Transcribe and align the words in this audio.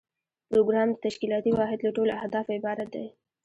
پروګرام 0.49 0.87
د 0.91 0.95
تشکیلاتي 1.05 1.51
واحد 1.53 1.79
له 1.83 1.91
ټولو 1.97 2.11
اهدافو 2.19 2.55
عبارت 2.57 2.87
دی. 2.95 3.05